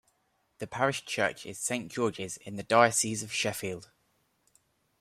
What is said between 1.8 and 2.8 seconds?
George's, in the